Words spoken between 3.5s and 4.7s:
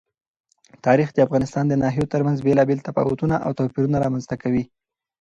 توپیرونه رامنځ ته کوي.